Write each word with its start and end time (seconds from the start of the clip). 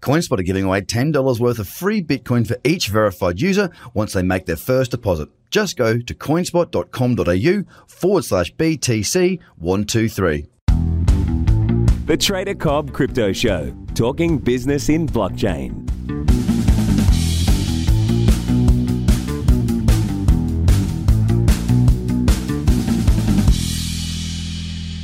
CoinSpot 0.00 0.38
are 0.38 0.42
giving 0.42 0.64
away 0.64 0.80
$10 0.80 1.40
worth 1.40 1.58
of 1.58 1.68
free 1.68 2.02
Bitcoin 2.02 2.46
for 2.46 2.56
each 2.64 2.88
verified 2.88 3.40
user 3.40 3.70
once 3.94 4.12
they 4.12 4.22
make 4.22 4.46
their 4.46 4.56
first 4.56 4.90
deposit. 4.90 5.28
Just 5.50 5.76
go 5.76 5.98
to 5.98 6.14
coinspot.com.au 6.14 7.84
forward 7.86 8.24
slash 8.24 8.54
BTC123. 8.54 10.46
The 12.06 12.16
Trader 12.16 12.54
Cobb 12.54 12.92
Crypto 12.92 13.32
Show, 13.32 13.72
talking 13.94 14.38
business 14.38 14.88
in 14.88 15.06
blockchain. 15.06 15.88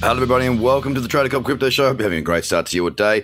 Hello, 0.00 0.12
everybody, 0.12 0.46
and 0.46 0.62
welcome 0.62 0.94
to 0.94 1.00
the 1.00 1.08
Trader 1.08 1.28
Cobb 1.28 1.44
Crypto 1.44 1.68
Show. 1.68 1.88
Hope 1.88 1.98
you're 1.98 2.04
having 2.04 2.18
a 2.20 2.22
great 2.22 2.44
start 2.46 2.64
to 2.66 2.76
your 2.76 2.90
day. 2.90 3.22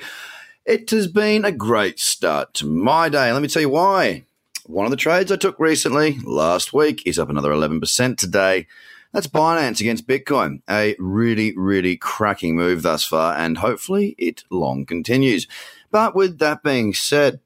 It 0.66 0.90
has 0.90 1.06
been 1.06 1.44
a 1.44 1.52
great 1.52 2.00
start 2.00 2.52
to 2.54 2.66
my 2.66 3.08
day. 3.08 3.32
Let 3.32 3.40
me 3.40 3.46
tell 3.46 3.62
you 3.62 3.68
why. 3.68 4.24
One 4.64 4.84
of 4.84 4.90
the 4.90 4.96
trades 4.96 5.30
I 5.30 5.36
took 5.36 5.60
recently, 5.60 6.18
last 6.24 6.72
week, 6.72 7.06
is 7.06 7.20
up 7.20 7.30
another 7.30 7.52
11% 7.52 8.18
today. 8.18 8.66
That's 9.12 9.28
Binance 9.28 9.80
against 9.80 10.08
Bitcoin. 10.08 10.62
A 10.68 10.96
really, 10.98 11.56
really 11.56 11.96
cracking 11.96 12.56
move 12.56 12.82
thus 12.82 13.04
far, 13.04 13.36
and 13.36 13.58
hopefully 13.58 14.16
it 14.18 14.42
long 14.50 14.84
continues. 14.86 15.46
But 15.92 16.16
with 16.16 16.40
that 16.40 16.64
being 16.64 16.94
said, 16.94 17.38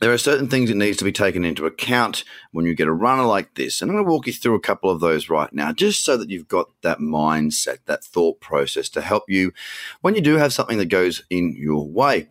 there 0.00 0.12
are 0.12 0.18
certain 0.18 0.48
things 0.48 0.68
that 0.68 0.76
needs 0.76 0.96
to 0.98 1.04
be 1.04 1.12
taken 1.12 1.44
into 1.44 1.66
account 1.66 2.24
when 2.52 2.66
you 2.66 2.74
get 2.74 2.88
a 2.88 2.92
runner 2.92 3.24
like 3.24 3.54
this. 3.54 3.80
And 3.80 3.90
I'm 3.90 3.96
going 3.96 4.04
to 4.04 4.10
walk 4.10 4.26
you 4.26 4.32
through 4.32 4.54
a 4.54 4.60
couple 4.60 4.90
of 4.90 5.00
those 5.00 5.28
right 5.28 5.52
now, 5.52 5.72
just 5.72 6.04
so 6.04 6.16
that 6.16 6.30
you've 6.30 6.48
got 6.48 6.68
that 6.82 6.98
mindset, 6.98 7.78
that 7.86 8.04
thought 8.04 8.40
process 8.40 8.88
to 8.90 9.00
help 9.00 9.24
you 9.28 9.52
when 10.00 10.14
you 10.14 10.20
do 10.20 10.36
have 10.36 10.52
something 10.52 10.78
that 10.78 10.86
goes 10.86 11.22
in 11.30 11.54
your 11.56 11.88
way. 11.88 12.28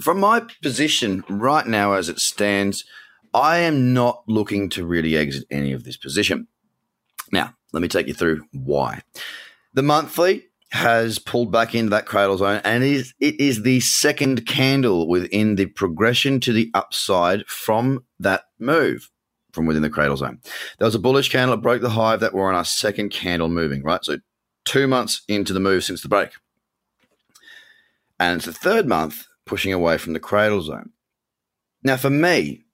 From 0.00 0.20
my 0.20 0.46
position 0.62 1.24
right 1.28 1.66
now 1.66 1.92
as 1.92 2.08
it 2.08 2.20
stands, 2.20 2.84
I 3.34 3.58
am 3.58 3.92
not 3.92 4.22
looking 4.26 4.68
to 4.70 4.86
really 4.86 5.16
exit 5.16 5.44
any 5.50 5.72
of 5.72 5.84
this 5.84 5.96
position. 5.96 6.46
Now, 7.32 7.54
let 7.72 7.82
me 7.82 7.88
take 7.88 8.06
you 8.06 8.14
through 8.14 8.44
why. 8.52 9.02
The 9.74 9.82
monthly 9.82 10.47
has 10.70 11.18
pulled 11.18 11.50
back 11.50 11.74
into 11.74 11.90
that 11.90 12.06
cradle 12.06 12.36
zone 12.36 12.60
and 12.64 12.84
is, 12.84 13.14
it 13.20 13.40
is 13.40 13.62
the 13.62 13.80
second 13.80 14.46
candle 14.46 15.08
within 15.08 15.54
the 15.54 15.66
progression 15.66 16.40
to 16.40 16.52
the 16.52 16.70
upside 16.74 17.46
from 17.46 18.04
that 18.18 18.44
move 18.58 19.10
from 19.52 19.66
within 19.66 19.82
the 19.82 19.90
cradle 19.90 20.16
zone. 20.16 20.40
There 20.78 20.86
was 20.86 20.94
a 20.94 21.00
bullish 21.00 21.30
candle 21.30 21.56
that 21.56 21.62
broke 21.62 21.80
the 21.80 21.90
high 21.90 22.16
that 22.16 22.34
we're 22.34 22.48
on 22.48 22.54
our 22.54 22.64
second 22.64 23.10
candle 23.10 23.48
moving, 23.48 23.82
right? 23.82 24.04
So 24.04 24.18
two 24.64 24.86
months 24.86 25.22
into 25.26 25.52
the 25.52 25.60
move 25.60 25.84
since 25.84 26.02
the 26.02 26.08
break. 26.08 26.30
And 28.20 28.36
it's 28.36 28.46
the 28.46 28.52
third 28.52 28.86
month 28.86 29.26
pushing 29.46 29.72
away 29.72 29.96
from 29.96 30.12
the 30.12 30.20
cradle 30.20 30.60
zone. 30.62 30.90
Now, 31.82 31.96
for 31.96 32.10
me, 32.10 32.64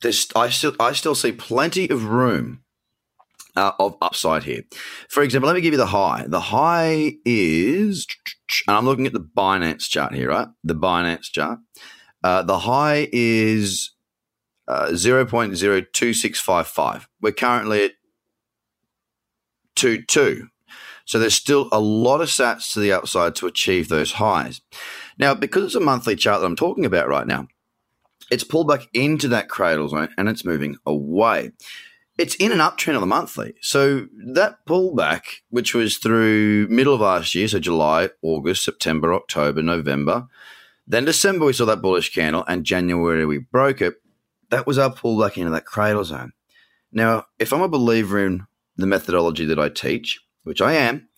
this 0.00 0.28
I 0.34 0.48
still 0.48 0.74
I 0.80 0.92
still 0.92 1.14
see 1.14 1.32
plenty 1.32 1.90
of 1.90 2.04
room 2.04 2.62
uh, 3.56 3.72
of 3.78 3.96
upside 4.00 4.44
here. 4.44 4.62
For 5.08 5.22
example, 5.22 5.48
let 5.48 5.54
me 5.54 5.60
give 5.60 5.72
you 5.72 5.78
the 5.78 5.86
high. 5.86 6.24
The 6.26 6.40
high 6.40 7.14
is, 7.24 8.06
and 8.66 8.76
I'm 8.76 8.84
looking 8.84 9.06
at 9.06 9.12
the 9.12 9.20
Binance 9.20 9.88
chart 9.88 10.14
here, 10.14 10.28
right? 10.28 10.48
The 10.64 10.74
Binance 10.74 11.30
chart. 11.32 11.60
Uh, 12.22 12.42
the 12.42 12.58
high 12.60 13.08
is 13.12 13.92
uh, 14.68 14.88
0.02655. 14.90 17.06
We're 17.20 17.32
currently 17.32 17.86
at 17.86 17.92
2.2. 19.76 20.48
So 21.04 21.18
there's 21.18 21.34
still 21.34 21.68
a 21.72 21.80
lot 21.80 22.20
of 22.20 22.28
sats 22.28 22.72
to 22.74 22.80
the 22.80 22.92
upside 22.92 23.34
to 23.36 23.46
achieve 23.46 23.88
those 23.88 24.12
highs. 24.12 24.60
Now, 25.18 25.34
because 25.34 25.64
it's 25.64 25.74
a 25.74 25.80
monthly 25.80 26.14
chart 26.14 26.40
that 26.40 26.46
I'm 26.46 26.56
talking 26.56 26.84
about 26.84 27.08
right 27.08 27.26
now, 27.26 27.48
it's 28.30 28.44
pulled 28.44 28.68
back 28.68 28.86
into 28.92 29.28
that 29.28 29.48
cradle 29.48 29.88
zone 29.88 30.10
and 30.16 30.28
it's 30.28 30.44
moving 30.44 30.76
away 30.86 31.50
it's 32.20 32.34
in 32.34 32.52
an 32.52 32.58
uptrend 32.58 32.96
on 32.96 33.00
the 33.00 33.06
monthly. 33.06 33.54
So 33.62 34.06
that 34.34 34.66
pullback, 34.66 35.22
which 35.48 35.74
was 35.74 35.96
through 35.96 36.68
middle 36.68 36.92
of 36.92 37.00
last 37.00 37.34
year, 37.34 37.48
so 37.48 37.58
July, 37.58 38.10
August, 38.20 38.62
September, 38.62 39.14
October, 39.14 39.62
November, 39.62 40.28
then 40.86 41.06
December 41.06 41.46
we 41.46 41.54
saw 41.54 41.64
that 41.64 41.80
bullish 41.80 42.12
candle, 42.12 42.44
and 42.46 42.64
January 42.64 43.24
we 43.24 43.38
broke 43.38 43.80
it. 43.80 43.94
That 44.50 44.66
was 44.66 44.76
our 44.76 44.92
pullback 44.92 45.38
into 45.38 45.50
that 45.52 45.64
cradle 45.64 46.04
zone. 46.04 46.32
Now, 46.92 47.24
if 47.38 47.54
I'm 47.54 47.62
a 47.62 47.68
believer 47.68 48.22
in 48.22 48.46
the 48.76 48.86
methodology 48.86 49.46
that 49.46 49.58
I 49.58 49.70
teach, 49.70 50.20
which 50.42 50.60
I 50.60 50.74
am, 50.74 51.08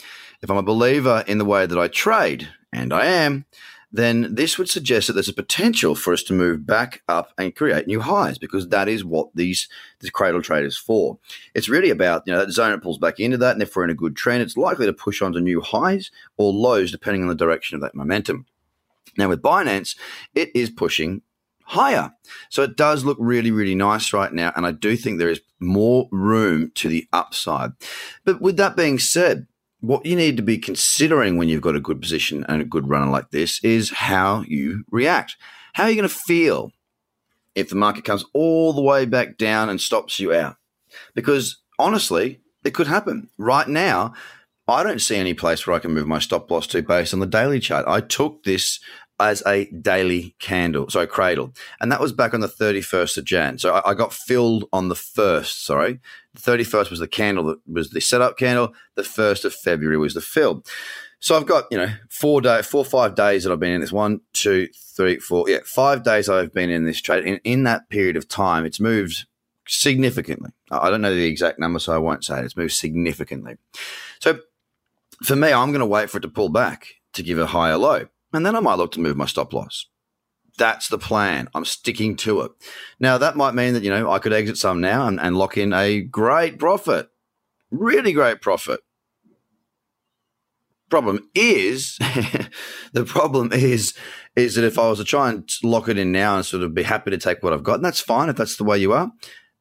if 0.40 0.50
I'm 0.50 0.56
a 0.56 0.62
believer 0.62 1.24
in 1.26 1.38
the 1.38 1.44
way 1.44 1.66
that 1.66 1.78
I 1.78 1.88
trade, 1.88 2.48
and 2.72 2.92
I 2.92 3.06
am, 3.06 3.46
then 3.92 4.34
this 4.34 4.56
would 4.56 4.70
suggest 4.70 5.06
that 5.06 5.12
there's 5.12 5.28
a 5.28 5.34
potential 5.34 5.94
for 5.94 6.12
us 6.12 6.22
to 6.24 6.32
move 6.32 6.66
back 6.66 7.02
up 7.08 7.32
and 7.36 7.54
create 7.54 7.86
new 7.86 8.00
highs 8.00 8.38
because 8.38 8.68
that 8.68 8.88
is 8.88 9.04
what 9.04 9.28
these 9.34 9.68
this 10.00 10.10
cradle 10.10 10.42
trade 10.42 10.64
is 10.64 10.76
for. 10.76 11.18
It's 11.54 11.68
really 11.68 11.90
about 11.90 12.22
you 12.26 12.32
know 12.32 12.40
that 12.40 12.52
zone 12.52 12.72
that 12.72 12.82
pulls 12.82 12.98
back 12.98 13.20
into 13.20 13.36
that, 13.38 13.52
and 13.52 13.62
if 13.62 13.76
we're 13.76 13.84
in 13.84 13.90
a 13.90 13.94
good 13.94 14.16
trend, 14.16 14.42
it's 14.42 14.56
likely 14.56 14.86
to 14.86 14.92
push 14.92 15.20
on 15.20 15.32
to 15.34 15.40
new 15.40 15.60
highs 15.60 16.10
or 16.36 16.52
lows 16.52 16.90
depending 16.90 17.22
on 17.22 17.28
the 17.28 17.34
direction 17.34 17.76
of 17.76 17.82
that 17.82 17.94
momentum. 17.94 18.46
Now 19.18 19.28
with 19.28 19.42
Binance, 19.42 19.96
it 20.34 20.50
is 20.54 20.70
pushing 20.70 21.22
higher. 21.64 22.12
So 22.48 22.62
it 22.62 22.76
does 22.76 23.04
look 23.04 23.16
really, 23.20 23.50
really 23.50 23.74
nice 23.74 24.12
right 24.12 24.32
now. 24.32 24.52
And 24.56 24.66
I 24.66 24.72
do 24.72 24.96
think 24.96 25.18
there 25.18 25.30
is 25.30 25.40
more 25.60 26.08
room 26.10 26.70
to 26.76 26.88
the 26.88 27.06
upside. 27.12 27.72
But 28.24 28.40
with 28.40 28.56
that 28.56 28.76
being 28.76 28.98
said, 28.98 29.46
what 29.82 30.06
you 30.06 30.14
need 30.14 30.36
to 30.36 30.44
be 30.44 30.58
considering 30.58 31.36
when 31.36 31.48
you've 31.48 31.60
got 31.60 31.74
a 31.74 31.80
good 31.80 32.00
position 32.00 32.46
and 32.48 32.62
a 32.62 32.64
good 32.64 32.88
runner 32.88 33.10
like 33.10 33.30
this 33.30 33.62
is 33.64 33.90
how 33.90 34.44
you 34.46 34.84
react. 34.90 35.36
How 35.72 35.84
are 35.84 35.90
you 35.90 35.96
going 35.96 36.08
to 36.08 36.14
feel 36.14 36.70
if 37.56 37.68
the 37.68 37.74
market 37.74 38.04
comes 38.04 38.24
all 38.32 38.72
the 38.72 38.80
way 38.80 39.06
back 39.06 39.36
down 39.36 39.68
and 39.68 39.80
stops 39.80 40.20
you 40.20 40.32
out? 40.32 40.56
Because 41.16 41.58
honestly, 41.80 42.40
it 42.64 42.74
could 42.74 42.86
happen. 42.86 43.28
Right 43.38 43.66
now, 43.66 44.14
I 44.68 44.84
don't 44.84 45.02
see 45.02 45.16
any 45.16 45.34
place 45.34 45.66
where 45.66 45.74
I 45.74 45.80
can 45.80 45.92
move 45.92 46.06
my 46.06 46.20
stop 46.20 46.48
loss 46.48 46.68
to 46.68 46.82
based 46.82 47.12
on 47.12 47.18
the 47.18 47.26
daily 47.26 47.58
chart. 47.58 47.84
I 47.88 48.02
took 48.02 48.44
this 48.44 48.78
as 49.20 49.42
a 49.46 49.66
daily 49.66 50.34
candle, 50.38 50.90
sorry, 50.90 51.06
cradle. 51.06 51.52
And 51.80 51.92
that 51.92 52.00
was 52.00 52.12
back 52.12 52.34
on 52.34 52.40
the 52.40 52.48
31st 52.48 53.18
of 53.18 53.24
Jan. 53.24 53.58
So 53.58 53.74
I, 53.74 53.90
I 53.90 53.94
got 53.94 54.12
filled 54.12 54.68
on 54.72 54.88
the 54.88 54.94
1st, 54.94 55.64
sorry. 55.64 56.00
The 56.34 56.40
31st 56.40 56.90
was 56.90 56.98
the 56.98 57.08
candle 57.08 57.44
that 57.44 57.58
was 57.66 57.90
the 57.90 58.00
setup 58.00 58.36
candle. 58.36 58.74
The 58.96 59.02
1st 59.02 59.44
of 59.44 59.54
February 59.54 59.98
was 59.98 60.14
the 60.14 60.20
fill. 60.20 60.64
So 61.20 61.36
I've 61.36 61.46
got, 61.46 61.66
you 61.70 61.78
know, 61.78 61.88
four 62.10 62.40
day, 62.40 62.62
four, 62.62 62.84
five 62.84 63.14
days 63.14 63.44
that 63.44 63.52
I've 63.52 63.60
been 63.60 63.74
in 63.74 63.80
this. 63.80 63.92
One, 63.92 64.22
two, 64.32 64.68
three, 64.96 65.18
four. 65.20 65.48
Yeah, 65.48 65.58
five 65.64 66.02
days 66.02 66.28
I've 66.28 66.52
been 66.52 66.68
in 66.68 66.84
this 66.84 67.00
trade. 67.00 67.24
In, 67.24 67.36
in 67.44 67.62
that 67.62 67.88
period 67.88 68.16
of 68.16 68.26
time, 68.26 68.64
it's 68.64 68.80
moved 68.80 69.26
significantly. 69.68 70.50
I 70.72 70.90
don't 70.90 71.00
know 71.00 71.14
the 71.14 71.26
exact 71.26 71.60
number, 71.60 71.78
so 71.78 71.94
I 71.94 71.98
won't 71.98 72.24
say 72.24 72.40
it. 72.40 72.44
It's 72.44 72.56
moved 72.56 72.72
significantly. 72.72 73.56
So 74.18 74.40
for 75.22 75.36
me, 75.36 75.52
I'm 75.52 75.70
going 75.70 75.78
to 75.78 75.86
wait 75.86 76.10
for 76.10 76.18
it 76.18 76.22
to 76.22 76.28
pull 76.28 76.48
back 76.48 76.88
to 77.12 77.22
give 77.22 77.38
a 77.38 77.46
higher 77.46 77.76
low 77.76 78.08
and 78.32 78.44
then 78.44 78.56
I 78.56 78.60
might 78.60 78.76
look 78.76 78.92
to 78.92 79.00
move 79.00 79.16
my 79.16 79.26
stop 79.26 79.52
loss. 79.52 79.86
That's 80.58 80.88
the 80.88 80.98
plan. 80.98 81.48
I'm 81.54 81.64
sticking 81.64 82.16
to 82.16 82.42
it. 82.42 82.52
Now, 83.00 83.18
that 83.18 83.36
might 83.36 83.54
mean 83.54 83.74
that, 83.74 83.82
you 83.82 83.90
know, 83.90 84.10
I 84.10 84.18
could 84.18 84.32
exit 84.32 84.58
some 84.58 84.80
now 84.80 85.06
and, 85.06 85.18
and 85.18 85.36
lock 85.36 85.56
in 85.56 85.72
a 85.72 86.00
great 86.00 86.58
profit, 86.58 87.08
really 87.70 88.12
great 88.12 88.40
profit. 88.40 88.80
Problem 90.90 91.30
is, 91.34 91.96
the 92.92 93.04
problem 93.06 93.50
is, 93.52 93.94
is 94.36 94.56
that 94.56 94.64
if 94.64 94.78
I 94.78 94.90
was 94.90 94.98
to 94.98 95.04
try 95.04 95.30
and 95.30 95.48
lock 95.62 95.88
it 95.88 95.96
in 95.96 96.12
now 96.12 96.36
and 96.36 96.44
sort 96.44 96.62
of 96.62 96.74
be 96.74 96.82
happy 96.82 97.10
to 97.10 97.18
take 97.18 97.42
what 97.42 97.54
I've 97.54 97.62
got, 97.62 97.76
and 97.76 97.84
that's 97.84 98.00
fine 98.00 98.28
if 98.28 98.36
that's 98.36 98.56
the 98.56 98.64
way 98.64 98.76
you 98.76 98.92
are, 98.92 99.10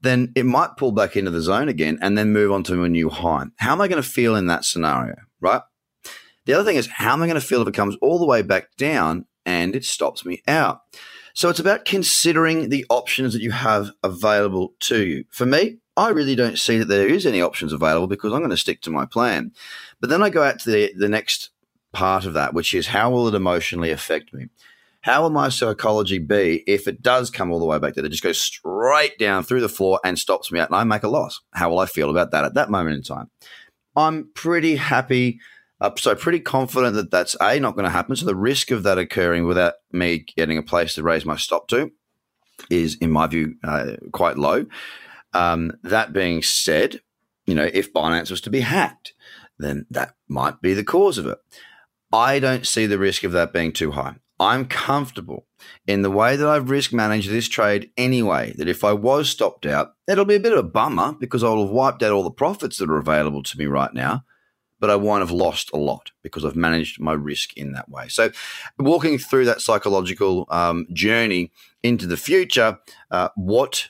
then 0.01 0.33
it 0.35 0.45
might 0.45 0.75
pull 0.77 0.91
back 0.91 1.15
into 1.15 1.31
the 1.31 1.41
zone 1.41 1.69
again 1.69 1.97
and 2.01 2.17
then 2.17 2.33
move 2.33 2.51
on 2.51 2.63
to 2.63 2.83
a 2.83 2.89
new 2.89 3.09
high. 3.09 3.45
How 3.57 3.71
am 3.71 3.81
I 3.81 3.87
going 3.87 4.01
to 4.01 4.07
feel 4.07 4.35
in 4.35 4.47
that 4.47 4.65
scenario, 4.65 5.15
right? 5.39 5.61
The 6.45 6.53
other 6.53 6.63
thing 6.63 6.77
is, 6.77 6.87
how 6.87 7.13
am 7.13 7.21
I 7.21 7.27
going 7.27 7.39
to 7.39 7.45
feel 7.45 7.61
if 7.61 7.67
it 7.67 7.73
comes 7.73 7.95
all 8.01 8.19
the 8.19 8.25
way 8.25 8.41
back 8.41 8.75
down 8.77 9.25
and 9.45 9.75
it 9.75 9.85
stops 9.85 10.25
me 10.25 10.41
out? 10.47 10.81
So 11.33 11.49
it's 11.49 11.59
about 11.59 11.85
considering 11.85 12.69
the 12.69 12.85
options 12.89 13.33
that 13.33 13.41
you 13.41 13.51
have 13.51 13.91
available 14.03 14.73
to 14.81 15.05
you. 15.05 15.25
For 15.29 15.45
me, 15.45 15.77
I 15.95 16.09
really 16.09 16.35
don't 16.35 16.59
see 16.59 16.77
that 16.77 16.87
there 16.87 17.07
is 17.07 17.25
any 17.25 17.41
options 17.41 17.73
available 17.73 18.07
because 18.07 18.33
I'm 18.33 18.39
going 18.39 18.49
to 18.49 18.57
stick 18.57 18.81
to 18.81 18.91
my 18.91 19.05
plan. 19.05 19.51
But 19.99 20.09
then 20.09 20.23
I 20.23 20.29
go 20.29 20.43
out 20.43 20.59
to 20.59 20.71
the, 20.71 20.93
the 20.97 21.09
next 21.09 21.51
part 21.93 22.25
of 22.25 22.33
that, 22.33 22.53
which 22.53 22.73
is 22.73 22.87
how 22.87 23.11
will 23.11 23.27
it 23.27 23.35
emotionally 23.35 23.91
affect 23.91 24.33
me? 24.33 24.47
How 25.01 25.23
will 25.23 25.31
my 25.31 25.49
psychology 25.49 26.19
be 26.19 26.63
if 26.67 26.87
it 26.87 27.01
does 27.01 27.31
come 27.31 27.51
all 27.51 27.59
the 27.59 27.65
way 27.65 27.79
back 27.79 27.95
there? 27.95 28.05
It 28.05 28.09
just 28.09 28.23
goes 28.23 28.39
straight 28.39 29.17
down 29.17 29.43
through 29.43 29.61
the 29.61 29.69
floor 29.69 29.99
and 30.03 30.17
stops 30.17 30.51
me 30.51 30.59
out 30.59 30.69
and 30.69 30.75
I 30.75 30.83
make 30.83 31.03
a 31.03 31.07
loss. 31.07 31.41
How 31.53 31.69
will 31.69 31.79
I 31.79 31.87
feel 31.87 32.09
about 32.09 32.31
that 32.31 32.43
at 32.43 32.53
that 32.53 32.69
moment 32.69 32.97
in 32.97 33.03
time? 33.03 33.29
I'm 33.95 34.29
pretty 34.35 34.75
happy 34.75 35.39
Uh, 35.81 35.89
so 35.97 36.13
pretty 36.13 36.39
confident 36.39 36.93
that 36.95 37.09
that's 37.09 37.35
a 37.41 37.59
not 37.59 37.75
going 37.75 37.85
to 37.85 37.89
happen. 37.89 38.15
So 38.15 38.27
the 38.27 38.35
risk 38.35 38.69
of 38.69 38.83
that 38.83 38.99
occurring 38.99 39.45
without 39.47 39.73
me 39.91 40.19
getting 40.37 40.57
a 40.57 40.63
place 40.63 40.93
to 40.93 41.03
raise 41.03 41.25
my 41.25 41.35
stop 41.35 41.67
to 41.69 41.91
is, 42.69 42.95
in 43.01 43.09
my 43.09 43.25
view, 43.25 43.55
uh, 43.63 43.93
quite 44.13 44.37
low. 44.37 44.67
Um, 45.33 45.73
that 45.83 46.13
being 46.13 46.43
said, 46.43 47.01
you 47.47 47.55
know, 47.55 47.67
if 47.73 47.91
Binance 47.91 48.29
was 48.29 48.41
to 48.41 48.51
be 48.51 48.59
hacked, 48.59 49.13
then 49.57 49.87
that 49.89 50.13
might 50.27 50.61
be 50.61 50.75
the 50.75 50.83
cause 50.83 51.17
of 51.17 51.25
it. 51.25 51.39
I 52.13 52.39
don't 52.39 52.67
see 52.67 52.85
the 52.85 52.99
risk 52.99 53.23
of 53.23 53.31
that 53.31 53.51
being 53.51 53.73
too 53.73 53.91
high. 53.91 54.17
I'm 54.39 54.65
comfortable 54.65 55.45
in 55.87 56.01
the 56.01 56.11
way 56.11 56.35
that 56.35 56.47
I've 56.47 56.69
risk 56.69 56.93
managed 56.93 57.29
this 57.29 57.47
trade 57.47 57.91
anyway, 57.95 58.53
that 58.57 58.67
if 58.67 58.83
I 58.83 58.93
was 58.93 59.29
stopped 59.29 59.65
out, 59.65 59.93
it'll 60.07 60.25
be 60.25 60.35
a 60.35 60.39
bit 60.39 60.53
of 60.53 60.59
a 60.59 60.63
bummer 60.63 61.13
because 61.13 61.43
I'll 61.43 61.61
have 61.61 61.69
wiped 61.69 62.03
out 62.03 62.11
all 62.11 62.23
the 62.23 62.31
profits 62.31 62.77
that 62.77 62.89
are 62.89 62.97
available 62.97 63.43
to 63.43 63.57
me 63.57 63.65
right 63.65 63.93
now, 63.93 64.23
but 64.81 64.89
I 64.89 64.95
won't 64.97 65.21
have 65.21 65.31
lost 65.31 65.69
a 65.73 65.77
lot 65.77 66.11
because 66.23 66.43
I've 66.43 66.55
managed 66.55 66.99
my 66.99 67.13
risk 67.13 67.55
in 67.55 67.71
that 67.73 67.87
way. 67.87 68.09
So, 68.09 68.31
walking 68.77 69.17
through 69.17 69.45
that 69.45 69.61
psychological 69.61 70.47
um, 70.49 70.87
journey 70.91 71.51
into 71.83 72.07
the 72.07 72.17
future, 72.17 72.79
uh, 73.11 73.29
what 73.35 73.87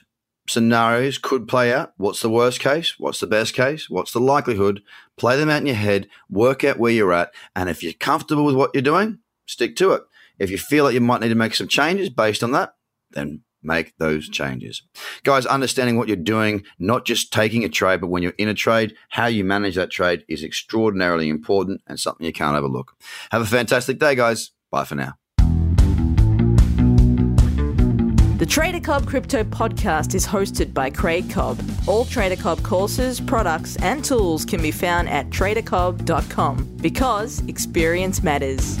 scenarios 0.48 1.18
could 1.18 1.48
play 1.48 1.72
out? 1.72 1.94
What's 1.96 2.20
the 2.20 2.30
worst 2.30 2.60
case? 2.60 2.98
What's 2.98 3.20
the 3.20 3.26
best 3.26 3.54
case? 3.54 3.88
What's 3.88 4.12
the 4.12 4.20
likelihood? 4.20 4.82
Play 5.16 5.36
them 5.36 5.48
out 5.48 5.62
in 5.62 5.66
your 5.66 5.76
head, 5.76 6.08
work 6.28 6.62
out 6.62 6.78
where 6.78 6.92
you're 6.92 7.12
at, 7.12 7.32
and 7.56 7.68
if 7.68 7.82
you're 7.82 7.94
comfortable 7.94 8.44
with 8.44 8.54
what 8.54 8.70
you're 8.74 8.82
doing, 8.82 9.18
stick 9.46 9.74
to 9.76 9.92
it. 9.92 10.02
If 10.38 10.50
you 10.50 10.58
feel 10.58 10.84
like 10.84 10.94
you 10.94 11.00
might 11.00 11.22
need 11.22 11.30
to 11.30 11.34
make 11.34 11.54
some 11.54 11.68
changes 11.68 12.10
based 12.10 12.44
on 12.44 12.52
that, 12.52 12.74
then 13.12 13.42
make 13.62 13.96
those 13.98 14.28
changes. 14.28 14.82
Guys, 15.24 15.46
understanding 15.46 15.96
what 15.96 16.08
you're 16.08 16.16
doing, 16.16 16.64
not 16.78 17.04
just 17.04 17.32
taking 17.32 17.64
a 17.64 17.68
trade, 17.68 18.00
but 18.00 18.08
when 18.08 18.22
you're 18.22 18.34
in 18.38 18.48
a 18.48 18.54
trade, 18.54 18.94
how 19.10 19.26
you 19.26 19.44
manage 19.44 19.74
that 19.76 19.90
trade 19.90 20.24
is 20.28 20.42
extraordinarily 20.42 21.28
important 21.28 21.80
and 21.86 21.98
something 21.98 22.26
you 22.26 22.32
can't 22.32 22.56
overlook. 22.56 22.96
Have 23.30 23.42
a 23.42 23.46
fantastic 23.46 23.98
day, 23.98 24.14
guys. 24.14 24.50
Bye 24.70 24.84
for 24.84 24.94
now. 24.94 25.14
The 28.42 28.46
Trader 28.46 28.80
Cobb 28.80 29.06
Crypto 29.06 29.44
Podcast 29.44 30.16
is 30.16 30.26
hosted 30.26 30.74
by 30.74 30.90
Craig 30.90 31.30
Cobb. 31.30 31.60
All 31.86 32.04
Trader 32.04 32.34
Cobb 32.34 32.60
courses, 32.64 33.20
products, 33.20 33.76
and 33.76 34.04
tools 34.04 34.44
can 34.44 34.60
be 34.60 34.72
found 34.72 35.08
at 35.08 35.30
tradercobb.com 35.30 36.78
because 36.80 37.40
experience 37.46 38.24
matters. 38.24 38.80